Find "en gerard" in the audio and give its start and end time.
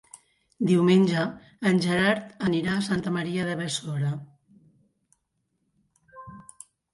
1.71-2.31